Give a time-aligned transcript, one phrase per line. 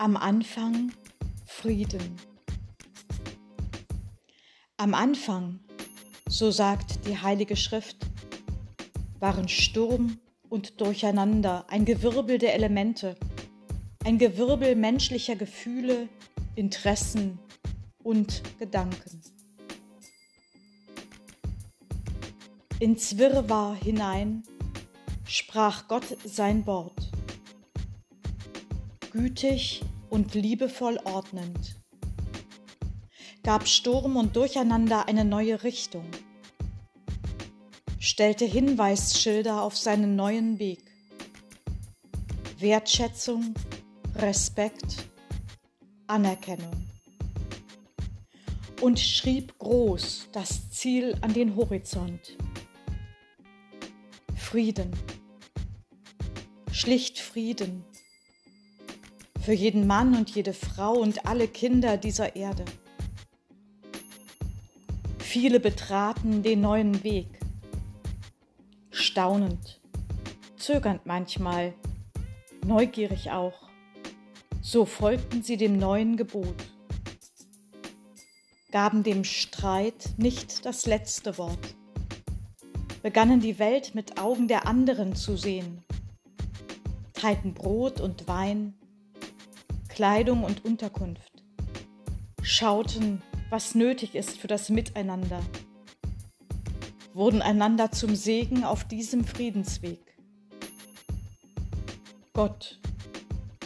[0.00, 0.92] Am Anfang
[1.44, 2.14] Frieden.
[4.76, 5.58] Am Anfang,
[6.28, 8.06] so sagt die Heilige Schrift,
[9.18, 13.16] waren Sturm und Durcheinander, ein Gewirbel der Elemente,
[14.04, 16.08] ein Gewirbel menschlicher Gefühle,
[16.54, 17.40] Interessen
[18.04, 19.20] und Gedanken.
[22.78, 24.44] Ins Wirrwarr hinein
[25.26, 27.10] sprach Gott sein Wort,
[29.10, 31.76] gütig und liebevoll ordnend,
[33.42, 36.04] gab Sturm und Durcheinander eine neue Richtung,
[37.98, 40.82] stellte Hinweisschilder auf seinen neuen Weg,
[42.58, 43.54] Wertschätzung,
[44.16, 45.06] Respekt,
[46.06, 46.88] Anerkennung.
[48.80, 52.36] Und schrieb groß das Ziel an den Horizont.
[54.36, 54.90] Frieden,
[56.70, 57.84] schlicht Frieden
[59.48, 62.66] für jeden Mann und jede Frau und alle Kinder dieser Erde.
[65.18, 67.40] Viele betraten den neuen Weg,
[68.90, 69.80] staunend,
[70.58, 71.72] zögernd manchmal,
[72.66, 73.70] neugierig auch.
[74.60, 76.66] So folgten sie dem neuen Gebot,
[78.70, 81.74] gaben dem Streit nicht das letzte Wort,
[83.02, 85.82] begannen die Welt mit Augen der anderen zu sehen,
[87.14, 88.74] teilten Brot und Wein,
[89.98, 91.42] Kleidung und Unterkunft,
[92.40, 95.40] schauten, was nötig ist für das Miteinander,
[97.14, 100.16] wurden einander zum Segen auf diesem Friedensweg.
[102.32, 102.78] Gott,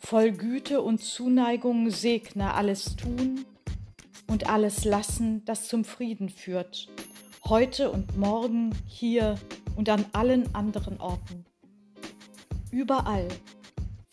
[0.00, 3.44] voll Güte und Zuneigung segne alles tun
[4.26, 6.88] und alles lassen, das zum Frieden führt,
[7.44, 9.34] heute und morgen, hier
[9.76, 11.44] und an allen anderen Orten.
[12.70, 13.28] Überall,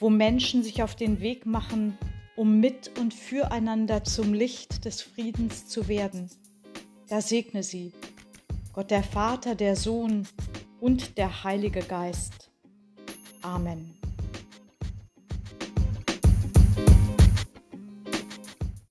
[0.02, 1.98] wo Menschen sich auf den Weg machen,
[2.36, 6.30] um mit und füreinander zum Licht des Friedens zu werden.
[7.08, 7.94] Da segne sie,
[8.74, 10.28] Gott der Vater, der Sohn
[10.80, 12.50] und der Heilige Geist.
[13.44, 14.01] Amen.